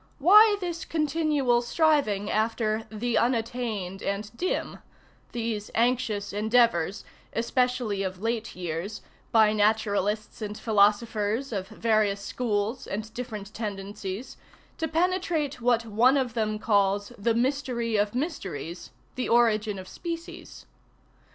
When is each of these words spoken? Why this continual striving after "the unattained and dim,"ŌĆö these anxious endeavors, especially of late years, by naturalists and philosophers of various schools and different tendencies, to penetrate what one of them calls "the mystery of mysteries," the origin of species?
Why 0.17 0.57
this 0.59 0.83
continual 0.83 1.61
striving 1.61 2.27
after 2.31 2.87
"the 2.89 3.19
unattained 3.19 4.01
and 4.01 4.35
dim,"ŌĆö 4.35 4.81
these 5.31 5.69
anxious 5.75 6.33
endeavors, 6.33 7.05
especially 7.33 8.01
of 8.01 8.19
late 8.19 8.55
years, 8.55 9.03
by 9.31 9.53
naturalists 9.53 10.41
and 10.41 10.57
philosophers 10.57 11.53
of 11.53 11.67
various 11.67 12.19
schools 12.21 12.87
and 12.87 13.13
different 13.13 13.53
tendencies, 13.53 14.37
to 14.79 14.87
penetrate 14.87 15.61
what 15.61 15.85
one 15.85 16.17
of 16.17 16.33
them 16.33 16.57
calls 16.57 17.09
"the 17.19 17.35
mystery 17.35 17.95
of 17.95 18.15
mysteries," 18.15 18.89
the 19.13 19.29
origin 19.29 19.77
of 19.77 19.87
species? 19.87 20.65